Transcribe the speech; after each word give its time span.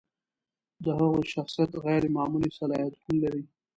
د 0.83 0.85
هغوی 0.97 1.25
شخصیت 1.33 1.71
غیر 1.85 2.03
معمولي 2.15 2.51
صلاحیتونه 2.59 3.15
لري. 3.23 3.43